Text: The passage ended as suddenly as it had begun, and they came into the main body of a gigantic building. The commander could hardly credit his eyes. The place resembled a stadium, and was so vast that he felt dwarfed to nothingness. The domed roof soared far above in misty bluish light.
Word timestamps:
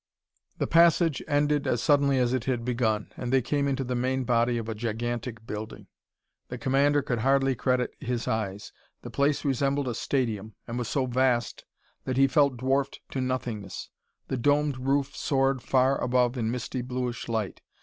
The 0.57 0.65
passage 0.65 1.21
ended 1.27 1.67
as 1.67 1.79
suddenly 1.79 2.17
as 2.17 2.33
it 2.33 2.45
had 2.45 2.65
begun, 2.65 3.11
and 3.17 3.31
they 3.31 3.43
came 3.43 3.67
into 3.67 3.83
the 3.83 3.93
main 3.93 4.23
body 4.23 4.57
of 4.57 4.67
a 4.67 4.73
gigantic 4.73 5.45
building. 5.45 5.85
The 6.47 6.57
commander 6.57 7.03
could 7.03 7.19
hardly 7.19 7.53
credit 7.53 7.93
his 7.99 8.27
eyes. 8.27 8.73
The 9.03 9.11
place 9.11 9.45
resembled 9.45 9.87
a 9.87 9.93
stadium, 9.93 10.55
and 10.67 10.79
was 10.79 10.87
so 10.87 11.05
vast 11.05 11.65
that 12.05 12.17
he 12.17 12.25
felt 12.25 12.57
dwarfed 12.57 12.99
to 13.11 13.21
nothingness. 13.21 13.91
The 14.27 14.37
domed 14.37 14.79
roof 14.79 15.15
soared 15.15 15.61
far 15.61 16.01
above 16.03 16.35
in 16.35 16.49
misty 16.49 16.81
bluish 16.81 17.29
light. 17.29 17.61